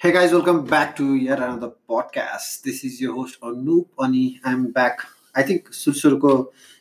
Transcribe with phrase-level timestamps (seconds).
[0.00, 2.62] Hey guys, welcome back to yet another podcast.
[2.62, 5.02] This is your host Anoop अनि I'm back.
[5.34, 6.30] I think सुरु सुरुको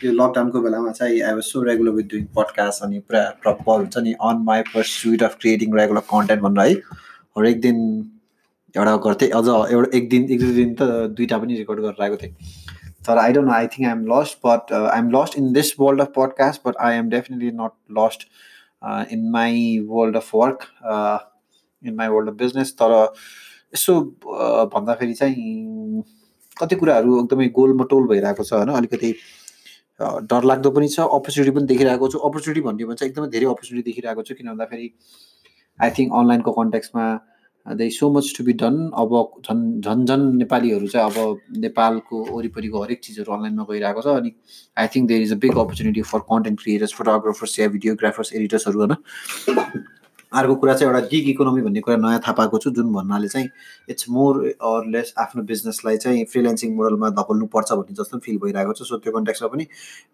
[0.00, 3.98] यो लकडाउनको बेलामा चाहिँ I was so regular with doing podcast अनि पुरा प्रपर हुन्छ
[4.04, 6.74] नि on my pursuit of creating regular content भनेर है
[7.38, 7.80] हरेक दिन
[8.74, 12.16] एउटा गर्थेँ अझ एउटा एक दिन एक दुई दिन त दुइटा पनि रेकर्ड गरेर आएको
[12.22, 12.32] थिएँ
[13.08, 15.74] तर I don't know I think I am lost but I am lost in this
[15.80, 18.26] world of podcast but I am definitely not lost
[19.18, 20.66] in my world of work
[21.82, 22.92] in my world of business तर
[23.74, 24.00] यसो
[24.74, 26.02] भन्दाखेरि चाहिँ
[26.60, 28.68] कति कुराहरू एकदमै गोलमटोल भइरहेको छ होइन?
[28.80, 29.14] अलिकति
[30.00, 34.22] डरलाग्दो पनि छ अपर्च्युनिटी पनि देखिरहेको छु। अपर्च्युनिटी भन्ने भने चाहिँ एकदमै धेरै अपर्च्युनिटी देखिरहेको
[34.22, 34.88] छु किन भन्दाखेरि
[35.78, 37.04] आई थिङ्क अनलाइनको कन्ट्याक्समा
[37.66, 39.10] they so much to be done अब
[39.44, 44.32] झन् झन् झन् नेपालीहरू चाहिँ अब नेपालको वरिपरिको हरेक चिजहरू अनलाइनमा गइरहेको छ अनि
[44.76, 48.96] I think there is a big opportunity for content creators photographers yeah videographers एडिटर्सहरू होइन?
[50.32, 53.48] अर्को कुरा चाहिँ एउटा गिग इकोनोमी भन्ने कुरा नयाँ थाहा पाएको छु जुन भन्नाले चाहिँ
[53.90, 58.72] इट्स मोर अर लेस आफ्नो बिजनेसलाई चाहिँ फ्रिलेन्सिङ मोडलमा धकल्नु पर्छ भन्ने जस्तो फिल भइरहेको
[58.72, 59.66] छ। सो त्यो कन्ट्याक्समा पनि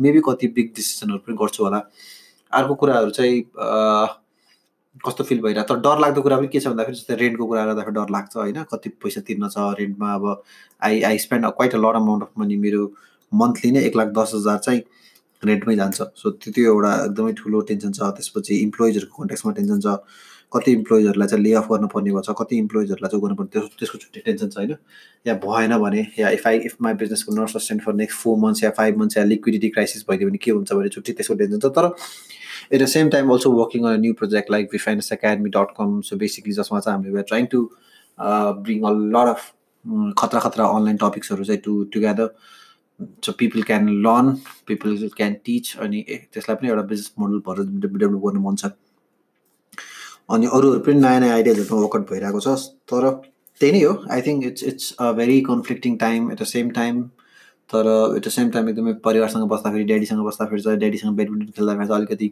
[0.00, 1.80] मेबी कति बिग डिसिजनहरू पनि गर्छु होला।
[2.52, 3.40] अर्को कुराहरू चाहिँ
[5.06, 7.94] कस्तो फिल भइरहेको तर डर लाग्दो कुरा पनि के छ भन्दाखेरि जस्तै रेन्टको कुरा गर्दाखेरि
[7.94, 8.62] डर लाग्छ होइन?
[8.72, 10.42] कति पैसा तिर्न छ रेन्टमा अब
[10.84, 12.82] I I spend quite a lot amount of money मेरो
[13.32, 14.82] मन्थली नै एक लाख दस हजार चाहिँ
[15.44, 19.96] रेन्टमै जान्छ। सो त्यो त्यो एउटा एकदमै ठुलो टेन्सन छ। त्यसपछि इम्प्लोइजहरूको कन्ट्याक्समा टेन्सन छ।
[20.52, 24.20] कति इम्प्लोइजहरूलाई चाहिँ ले अफ गर्नुपर्ने भएको छ कति इम्प्लोइजहरूलाई चाहिँ गर्नुपर्ने त्यस त्यसको छुट्टै
[24.26, 24.76] टेन्सन छ होइन?
[25.26, 28.64] या भएन भने या if I if my business not sustain for next four months
[28.64, 31.72] yeah five months या लिक्विडिटी क्राइसिस भइदियो भने के हुन्छ भने छुट्टै त्यसको टेन्सन छ।
[31.78, 31.90] तर
[32.72, 36.16] at the same time also working on new project like WeFinance academy dot com so
[36.22, 37.60] basically जसमा चाहिँ हामीले trying to
[38.68, 39.52] bring a lot of
[40.18, 42.28] खतरा खतरा अनलाइन टपिक्सहरू चाहिँ to together
[43.24, 44.32] so people can learn
[44.68, 47.66] people can teach अनि ए त्यसलाई पनि एउटा बिजनेस मोडल भएर
[47.98, 48.72] डेभलप गर्नु मन छ।
[50.30, 52.48] अनि अरूहरू पनि नयाँ नयाँ आइडियाजहरूमा वर्कआउट भइरहेको छ
[52.92, 53.08] तर
[53.60, 57.02] त्यही नै हो। I think it's it's a very conflicting time at the same time
[57.70, 62.00] तर एट द सेम टाइम एकदमै परिवारसँग बस्दाखेरि ड्याडीसँग बस्दाखेरि चाहिँ ड्याडीसँग ब्याडमिन्टन खेल्दाखेरि चाहिँ
[62.00, 62.28] अलिकति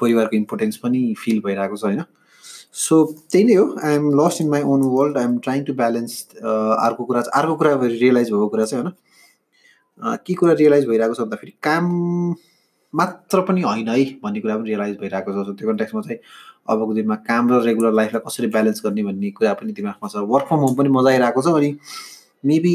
[0.00, 2.02] परिवारको इम्पोर्टेन्स पनि फिल भइरहेको छ होइन?
[2.72, 2.96] सो
[3.32, 6.12] त्यही नै हो। I am lost in my own world I am trying to balance
[6.42, 8.94] अर्को कुरा अर्को कुरा रियलाइज भएको कुरा चाहिँ होइन?
[10.02, 11.84] के कुरा रियलाइज भइरहेको छ भन्दाखेरि काम
[12.94, 16.18] मात्र पनि होइन है भन्ने कुरा पनि रियलाइज भइरहेको छ। त्यो कन्ट्याक्समा चाहिँ
[16.68, 20.46] अबको दिनमा काम र रेगुलर लाइफलाई कसरी ब्यालेन्स गर्ने भन्ने कुरा पनि दिमागमा छ। वर्क
[20.48, 21.70] फ्रम होम पनि मजा आइरहेको छ अनि
[22.44, 22.74] मेबी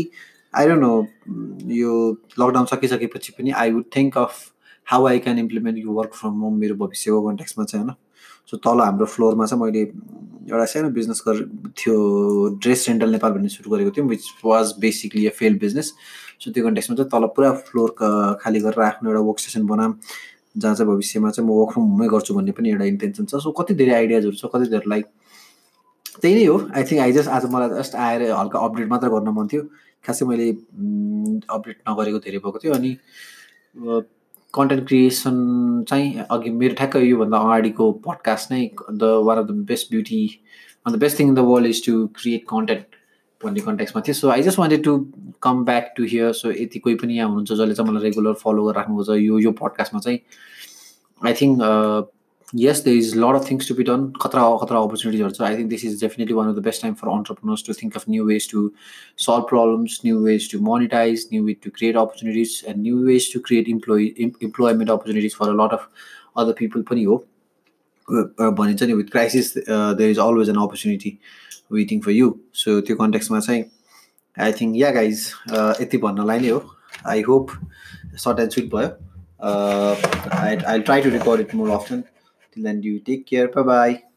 [0.53, 0.93] आई डोन्ट नो
[1.75, 1.91] यो
[2.39, 4.33] लकडाउन सकिसकेपछि पनि I would think of
[4.87, 7.95] how I can implement यो वर्क फ्रम होम मेरो भविष्यको कन्ट्याक्समा चाहिँ होइन।
[8.47, 9.83] सो तल हाम्रो फ्लोरमा चाहिँ मैले
[10.51, 11.41] एउटा सानो बिजनेस गर
[11.77, 11.95] थियो
[12.63, 15.93] ड्रेस रेन्टल नेपाल भन्ने सुरु गरेको थियौँ which was basically a fail business
[16.39, 17.89] so त्यो कन्टेक्समा चाहिँ तल पुरा फ्लोर
[18.41, 19.93] खाली गरेर आफ्नो एउटा वर्क स्टेसन बनाऊँ
[20.57, 23.51] जहाँ चाहिँ भविष्यमा चाहिँ म वर्क फ्रम होमै गर्छु भन्ने पनि एउटा इन्टेन्सन छ। सो
[23.59, 25.05] कति धेरै आइडियाजहरू छ कति धेरै लाइक
[26.21, 29.29] त्यही नै हो। आई थिङ्क आई जस्ट आज मलाई जस्ट आएर हल्का अपडेट मात्र गर्न
[29.35, 29.63] मन थियो।
[30.05, 30.49] खासै मैले
[31.55, 32.91] अपडेट नगरेको धेरै भएको थियो अनि
[34.55, 35.37] कन्टेन्ट क्रिएसन
[35.89, 38.61] चाहिँ अघि मेरो ठ्याक्कै योभन्दा अगाडिको पडकास्ट नै
[38.91, 40.21] the one of the best beauty
[40.87, 42.95] the best thing in the world is to create content
[43.43, 44.97] भन्ने कन्ट्याक्समा थियो so I just wanted to
[45.41, 48.65] come back to here so यति कोही पनि यहाँ हुनुहुन्छ जसले चाहिँ मलाई रेगुलर फलो
[48.65, 50.19] गरेर राख्नुभएको छ यो यो पडकास्टमा चाहिँ।
[51.21, 51.61] I think
[52.63, 55.53] yes there is a lot of things to be done khatra khatra opportunities also i
[55.55, 58.25] think this is definitely one of the best time for entrepreneurs to think of new
[58.29, 58.61] ways to
[59.25, 63.41] solve problems new ways to monetize new way to create opportunities and new ways to
[63.49, 65.87] create employment opportunities for a lot of
[66.43, 67.17] other people हो
[68.07, 71.17] अ, भनिन्छ नि with crisis there is always an opportunity
[71.73, 72.33] waiting for you
[72.63, 73.63] so त्यो कन्टेक्समा चाहिँ
[74.37, 75.23] I think yeah guys
[75.81, 76.59] यति भन्नलाई नै हो
[77.13, 77.51] I hope
[78.25, 78.89] short and sweet भयो
[80.41, 82.03] I I try to record it more often
[82.55, 83.47] till then you take care.
[83.49, 84.14] Bye bye